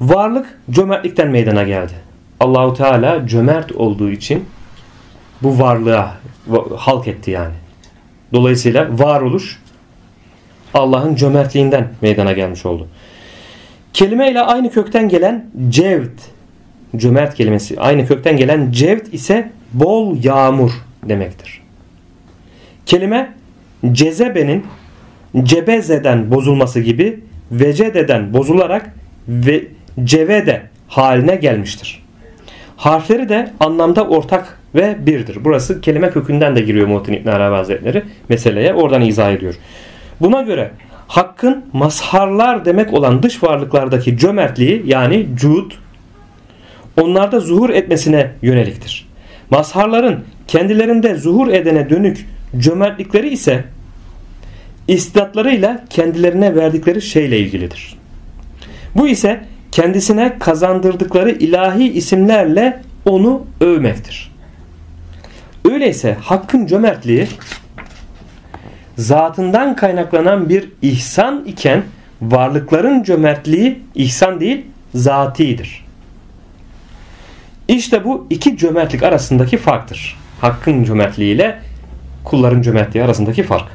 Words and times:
Varlık 0.00 0.58
cömertlikten 0.70 1.28
meydana 1.28 1.62
geldi. 1.62 1.92
Allahu 2.40 2.74
Teala 2.74 3.26
cömert 3.26 3.72
olduğu 3.72 4.10
için 4.10 4.44
bu 5.42 5.58
varlığa 5.58 6.16
halk 6.76 7.08
etti 7.08 7.30
yani. 7.30 7.54
Dolayısıyla 8.32 8.98
varoluş 8.98 9.58
Allah'ın 10.74 11.14
cömertliğinden 11.14 11.88
meydana 12.00 12.32
gelmiş 12.32 12.66
oldu. 12.66 12.88
Kelime 13.92 14.30
ile 14.30 14.40
aynı 14.40 14.70
kökten 14.70 15.08
gelen 15.08 15.46
cevd, 15.68 16.18
cömert 16.96 17.34
kelimesi 17.34 17.80
aynı 17.80 18.06
kökten 18.06 18.36
gelen 18.36 18.72
cevd 18.72 19.12
ise 19.12 19.50
bol 19.72 20.16
yağmur 20.24 20.70
demektir. 21.08 21.62
Kelime 22.86 23.34
cezebenin 23.92 24.66
cebezeden 25.42 26.30
bozulması 26.30 26.80
gibi 26.80 27.20
vecededen 27.50 28.34
bozularak 28.34 28.94
ve 29.28 29.75
cevede 30.04 30.62
haline 30.88 31.36
gelmiştir. 31.36 32.02
Harfleri 32.76 33.28
de 33.28 33.50
anlamda 33.60 34.06
ortak 34.06 34.58
ve 34.74 35.06
birdir. 35.06 35.38
Burası 35.44 35.80
kelime 35.80 36.10
kökünden 36.10 36.56
de 36.56 36.60
giriyor 36.60 36.86
Muhittin 36.86 37.12
İbn 37.12 37.28
Arabi 37.28 37.56
Hazretleri 37.56 38.02
meseleye. 38.28 38.74
Oradan 38.74 39.02
izah 39.02 39.32
ediyor. 39.32 39.54
Buna 40.20 40.42
göre 40.42 40.70
hakkın 41.08 41.64
mazharlar 41.72 42.64
demek 42.64 42.92
olan 42.92 43.22
dış 43.22 43.42
varlıklardaki 43.42 44.18
cömertliği 44.18 44.82
yani 44.86 45.26
cud 45.34 45.72
onlarda 47.00 47.40
zuhur 47.40 47.70
etmesine 47.70 48.30
yöneliktir. 48.42 49.08
Mazharların 49.50 50.24
kendilerinde 50.48 51.14
zuhur 51.14 51.48
edene 51.48 51.90
dönük 51.90 52.26
cömertlikleri 52.58 53.28
ise 53.28 53.64
istidatlarıyla 54.88 55.84
kendilerine 55.90 56.54
verdikleri 56.54 57.02
şeyle 57.02 57.38
ilgilidir. 57.38 57.96
Bu 58.94 59.08
ise 59.08 59.40
kendisine 59.76 60.38
kazandırdıkları 60.38 61.30
ilahi 61.30 61.92
isimlerle 61.92 62.82
onu 63.04 63.46
övmektir. 63.60 64.32
Öyleyse 65.64 66.16
hakkın 66.20 66.66
cömertliği 66.66 67.28
zatından 68.96 69.76
kaynaklanan 69.76 70.48
bir 70.48 70.68
ihsan 70.82 71.44
iken 71.46 71.82
varlıkların 72.22 73.02
cömertliği 73.02 73.82
ihsan 73.94 74.40
değil 74.40 74.66
zatidir. 74.94 75.84
İşte 77.68 78.04
bu 78.04 78.26
iki 78.30 78.56
cömertlik 78.56 79.02
arasındaki 79.02 79.56
farktır. 79.56 80.18
Hakkın 80.40 80.84
cömertliği 80.84 81.34
ile 81.34 81.58
kulların 82.24 82.62
cömertliği 82.62 83.04
arasındaki 83.04 83.42
fark. 83.42 83.66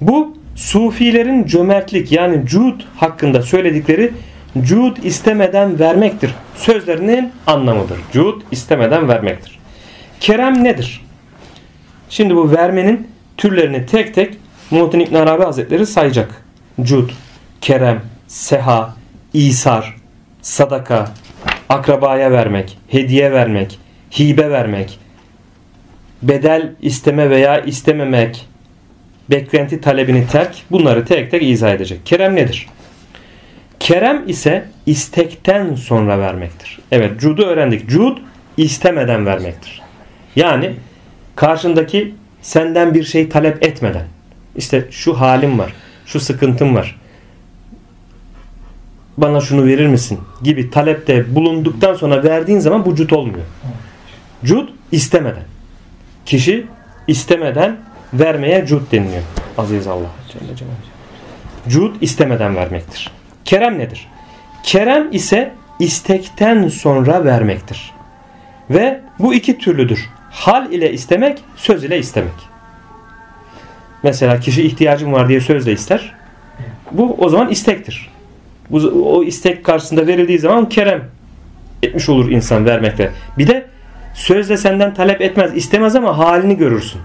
Bu 0.00 0.36
sufilerin 0.54 1.46
cömertlik 1.46 2.12
yani 2.12 2.46
cud 2.46 2.80
hakkında 2.96 3.42
söyledikleri 3.42 4.12
cud 4.62 4.96
istemeden 5.02 5.78
vermektir. 5.78 6.34
Sözlerinin 6.56 7.32
anlamıdır. 7.46 7.98
Cud 8.12 8.42
istemeden 8.50 9.08
vermektir. 9.08 9.58
Kerem 10.20 10.64
nedir? 10.64 11.04
Şimdi 12.10 12.36
bu 12.36 12.52
vermenin 12.52 13.08
türlerini 13.36 13.86
tek 13.86 14.14
tek 14.14 14.34
Muhittin 14.70 15.00
İbn 15.00 15.14
Arabi 15.14 15.44
Hazretleri 15.44 15.86
sayacak. 15.86 16.44
Cud, 16.82 17.10
kerem, 17.60 18.02
seha, 18.26 18.94
isar, 19.34 19.96
sadaka, 20.42 21.08
akrabaya 21.68 22.30
vermek, 22.30 22.78
hediye 22.88 23.32
vermek, 23.32 23.78
hibe 24.18 24.50
vermek, 24.50 24.98
bedel 26.22 26.72
isteme 26.82 27.30
veya 27.30 27.60
istememek, 27.60 28.46
beklenti 29.30 29.80
talebini 29.80 30.26
terk 30.26 30.56
bunları 30.70 31.04
tek 31.04 31.30
tek 31.30 31.42
izah 31.42 31.72
edecek. 31.72 32.06
Kerem 32.06 32.36
nedir? 32.36 32.66
Kerem 33.80 34.28
ise 34.28 34.64
istekten 34.86 35.74
sonra 35.74 36.18
vermektir. 36.18 36.78
Evet 36.92 37.20
cudu 37.20 37.42
öğrendik. 37.42 37.88
Cud 37.88 38.18
istemeden 38.56 39.26
vermektir. 39.26 39.82
Yani 40.36 40.74
karşındaki 41.36 42.14
senden 42.42 42.94
bir 42.94 43.04
şey 43.04 43.28
talep 43.28 43.66
etmeden 43.66 44.04
işte 44.58 44.86
şu 44.90 45.20
halim 45.20 45.58
var, 45.58 45.72
şu 46.06 46.20
sıkıntım 46.20 46.74
var. 46.74 47.00
Bana 49.16 49.40
şunu 49.40 49.66
verir 49.66 49.86
misin? 49.86 50.20
gibi 50.42 50.70
talepte 50.70 51.34
bulunduktan 51.34 51.94
sonra 51.94 52.24
verdiğin 52.24 52.58
zaman 52.58 52.84
bu 52.86 52.94
cud 52.94 53.10
olmuyor. 53.10 53.44
Cud 54.44 54.68
istemeden. 54.92 55.44
Kişi 56.26 56.66
istemeden 57.06 57.76
vermeye 58.12 58.66
cud 58.66 58.92
deniliyor. 58.92 59.22
Aziz 59.58 59.86
Allah. 59.86 60.10
Cud 61.68 61.94
istemeden 62.00 62.56
vermektir. 62.56 63.10
Kerem 63.48 63.78
nedir? 63.78 64.06
Kerem 64.62 65.08
ise 65.12 65.52
istekten 65.78 66.68
sonra 66.68 67.24
vermektir. 67.24 67.90
Ve 68.70 69.00
bu 69.18 69.34
iki 69.34 69.58
türlüdür. 69.58 70.08
Hal 70.30 70.72
ile 70.72 70.92
istemek, 70.92 71.38
söz 71.56 71.84
ile 71.84 71.98
istemek. 71.98 72.34
Mesela 74.02 74.40
kişi 74.40 74.62
ihtiyacım 74.62 75.12
var 75.12 75.28
diye 75.28 75.40
sözle 75.40 75.72
ister. 75.72 76.14
Bu 76.92 77.16
o 77.18 77.28
zaman 77.28 77.48
istektir. 77.48 78.10
Bu, 78.70 78.76
o 79.16 79.24
istek 79.24 79.64
karşısında 79.64 80.06
verildiği 80.06 80.38
zaman 80.38 80.68
kerem 80.68 81.04
etmiş 81.82 82.08
olur 82.08 82.30
insan 82.30 82.66
vermekte. 82.66 83.12
Bir 83.38 83.46
de 83.46 83.66
sözle 84.14 84.56
senden 84.56 84.94
talep 84.94 85.20
etmez, 85.20 85.56
istemez 85.56 85.96
ama 85.96 86.18
halini 86.18 86.56
görürsün. 86.56 87.00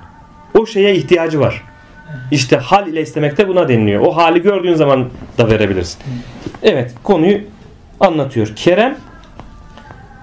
O 0.53 0.65
şeye 0.65 0.95
ihtiyacı 0.95 1.39
var. 1.39 1.72
İşte 2.31 2.57
hal 2.57 2.87
ile 2.87 3.01
istemekte 3.01 3.47
buna 3.47 3.67
deniliyor. 3.67 4.01
O 4.01 4.17
hali 4.17 4.41
gördüğün 4.41 4.75
zaman 4.75 5.09
da 5.37 5.49
verebilirsin. 5.49 5.99
Evet 6.63 6.91
konuyu 7.03 7.39
anlatıyor. 7.99 8.53
Kerem 8.55 8.95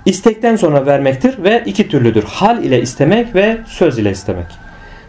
istekten 0.06 0.56
sonra 0.56 0.86
vermektir 0.86 1.42
ve 1.42 1.62
iki 1.66 1.88
türlüdür. 1.88 2.24
Hal 2.24 2.64
ile 2.64 2.82
istemek 2.82 3.34
ve 3.34 3.58
söz 3.66 3.98
ile 3.98 4.10
istemek. 4.10 4.46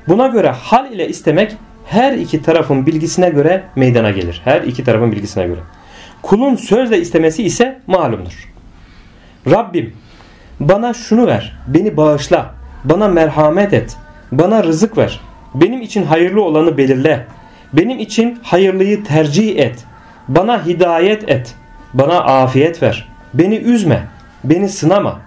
Buna 0.08 0.28
göre 0.28 0.50
hal 0.50 0.92
ile 0.92 1.08
istemek 1.08 1.56
her 1.86 2.14
iki 2.14 2.42
tarafın 2.42 2.86
bilgisine 2.86 3.30
göre 3.30 3.64
meydana 3.76 4.12
gelir. 4.12 4.42
Her 4.44 4.62
iki 4.62 4.84
tarafın 4.84 5.12
bilgisine 5.12 5.48
göre. 5.48 5.60
Kulun 6.22 6.56
sözle 6.56 7.02
istemesi 7.02 7.44
ise 7.44 7.80
malumdur. 7.88 8.50
Rabbim 9.50 9.94
bana 10.60 10.94
şunu 10.94 11.28
ver, 11.28 11.58
beni 11.68 11.98
bağışla, 11.98 12.54
bana 12.84 13.08
merhamet 13.08 13.74
et, 13.74 13.98
bana 14.32 14.64
rızık 14.64 14.98
ver, 14.98 15.20
benim 15.56 15.82
için 15.82 16.04
hayırlı 16.04 16.44
olanı 16.44 16.78
belirle, 16.78 17.26
benim 17.74 18.00
için 18.00 18.40
hayırlıyı 18.44 19.04
tercih 19.04 19.60
et, 19.60 19.86
bana 20.28 20.66
hidayet 20.66 21.30
et, 21.30 21.56
bana 21.94 22.20
afiyet 22.20 22.84
ver, 22.84 23.08
beni 23.34 23.56
üzme, 23.56 24.04
beni 24.44 24.70
sınama, 24.70 25.20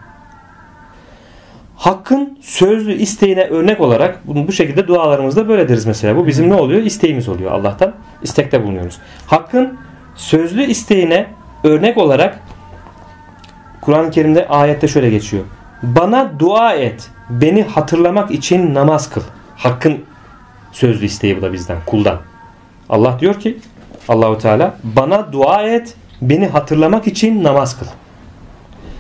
hakkın 1.77 2.39
sözlü 2.41 2.93
isteğine 2.93 3.45
örnek 3.45 3.81
olarak 3.81 4.21
bu 4.25 4.53
şekilde 4.53 4.87
dualarımızda 4.87 5.49
böyle 5.49 5.69
deriz 5.69 5.87
mesela. 5.87 6.17
Bu 6.17 6.27
bizim 6.27 6.51
ne 6.51 6.55
oluyor? 6.55 6.83
İsteğimiz 6.83 7.29
oluyor 7.29 7.53
Allah'tan. 7.53 7.93
istekte 8.23 8.63
bulunuyoruz. 8.63 8.99
Hakkın 9.27 9.79
sözlü 10.15 10.65
isteğine 10.65 11.27
örnek 11.65 11.99
olarak 11.99 12.41
Kur'an-ı 13.81 14.11
Kerim'de 14.11 14.49
ayette 14.49 14.89
şöyle 14.89 15.11
geçiyor. 15.11 15.45
Bana 15.83 16.39
dua 16.39 16.73
et. 16.73 17.11
Beni 17.31 17.63
hatırlamak 17.63 18.31
için 18.31 18.75
namaz 18.75 19.11
kıl. 19.11 19.21
Hakkın 19.57 20.05
sözlü 20.75 21.07
isteği 21.07 21.37
bu 21.37 21.43
da 21.43 21.53
bizden, 21.53 21.79
kuldan. 21.87 22.19
Allah 22.89 23.17
diyor 23.21 23.41
ki 23.41 23.59
Allahu 24.09 24.39
Teala 24.39 24.75
bana 24.83 25.33
dua 25.33 25.62
et. 25.62 25.95
Beni 26.23 26.47
hatırlamak 26.47 27.07
için 27.07 27.45
namaz 27.45 27.79
kıl. 27.79 27.87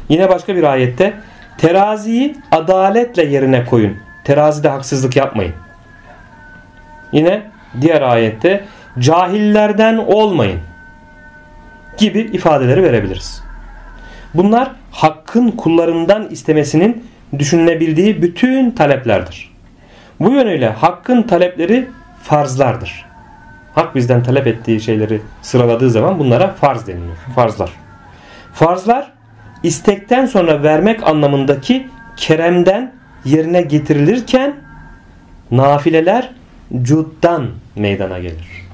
Yine 0.08 0.28
başka 0.28 0.56
bir 0.56 0.62
ayette 0.62 1.14
Teraziyi 1.58 2.36
adaletle 2.50 3.24
yerine 3.24 3.64
koyun. 3.64 3.96
Terazide 4.24 4.68
haksızlık 4.68 5.16
yapmayın. 5.16 5.54
Yine 7.12 7.42
diğer 7.80 8.02
ayette 8.02 8.64
cahillerden 8.98 9.96
olmayın 9.96 10.60
gibi 11.98 12.20
ifadeleri 12.20 12.82
verebiliriz. 12.82 13.42
Bunlar 14.34 14.72
hakkın 14.90 15.50
kullarından 15.50 16.28
istemesinin 16.30 17.06
düşünülebildiği 17.38 18.22
bütün 18.22 18.70
taleplerdir. 18.70 19.53
Bu 20.20 20.30
yönüyle 20.30 20.68
hakkın 20.68 21.22
talepleri 21.22 21.88
farzlardır. 22.22 23.04
Hak 23.74 23.94
bizden 23.94 24.22
talep 24.22 24.46
ettiği 24.46 24.80
şeyleri 24.80 25.20
sıraladığı 25.42 25.90
zaman 25.90 26.18
bunlara 26.18 26.52
farz 26.52 26.86
deniliyor. 26.86 27.16
Farzlar. 27.34 27.70
Farzlar 28.52 29.12
istekten 29.62 30.26
sonra 30.26 30.62
vermek 30.62 31.02
anlamındaki 31.02 31.88
keremden 32.16 32.92
yerine 33.24 33.62
getirilirken 33.62 34.54
nafileler 35.50 36.30
cuddan 36.82 37.50
meydana 37.76 38.18
gelir. 38.18 38.64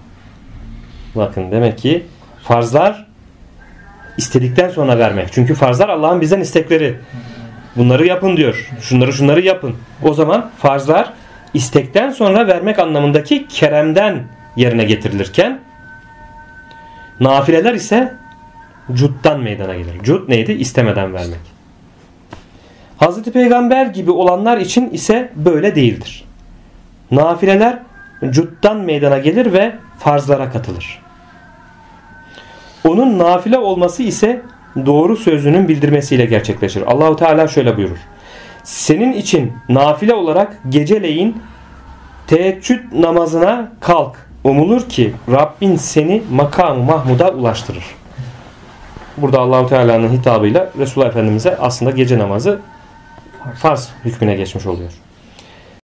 Bakın 1.14 1.50
demek 1.50 1.78
ki 1.78 2.06
farzlar 2.42 3.06
istedikten 4.16 4.68
sonra 4.68 4.98
vermek. 4.98 5.32
Çünkü 5.32 5.54
farzlar 5.54 5.88
Allah'ın 5.88 6.20
bizden 6.20 6.40
istekleri. 6.40 6.96
Bunları 7.76 8.06
yapın 8.06 8.36
diyor. 8.36 8.70
Şunları 8.80 9.12
şunları 9.12 9.40
yapın. 9.40 9.76
O 10.02 10.14
zaman 10.14 10.50
farzlar 10.58 11.12
istekten 11.54 12.10
sonra 12.10 12.46
vermek 12.46 12.78
anlamındaki 12.78 13.48
keremden 13.48 14.22
yerine 14.56 14.84
getirilirken 14.84 15.60
nafileler 17.20 17.74
ise 17.74 18.14
cuttan 18.92 19.40
meydana 19.40 19.74
gelir. 19.74 20.02
Cut 20.02 20.28
neydi? 20.28 20.52
İstemeden 20.52 21.14
vermek. 21.14 21.40
Hazreti 22.96 23.32
Peygamber 23.32 23.86
gibi 23.86 24.10
olanlar 24.10 24.58
için 24.58 24.90
ise 24.90 25.32
böyle 25.36 25.74
değildir. 25.74 26.24
Nafileler 27.10 27.78
cuttan 28.30 28.76
meydana 28.76 29.18
gelir 29.18 29.52
ve 29.52 29.76
farzlara 29.98 30.50
katılır. 30.50 31.02
Onun 32.84 33.18
nafile 33.18 33.58
olması 33.58 34.02
ise 34.02 34.42
doğru 34.86 35.16
sözünün 35.16 35.68
bildirmesiyle 35.68 36.24
gerçekleşir. 36.24 36.82
Allahu 36.82 37.16
Teala 37.16 37.48
şöyle 37.48 37.76
buyurur. 37.76 37.98
Senin 38.70 39.12
için 39.12 39.52
nafile 39.68 40.14
olarak 40.14 40.60
geceleyin 40.68 41.42
teheccüd 42.26 42.80
namazına 42.92 43.72
kalk. 43.80 44.26
Umulur 44.44 44.88
ki 44.88 45.14
Rabbin 45.32 45.76
seni 45.76 46.22
makam 46.32 46.78
Mahmud'a 46.78 47.32
ulaştırır. 47.32 47.84
Burada 49.16 49.40
Allahu 49.40 49.68
Teala'nın 49.68 50.08
hitabıyla 50.08 50.70
Resulullah 50.78 51.08
Efendimiz'e 51.08 51.56
aslında 51.56 51.90
gece 51.90 52.18
namazı 52.18 52.60
farz 53.58 53.88
hükmüne 54.04 54.34
geçmiş 54.34 54.66
oluyor. 54.66 54.90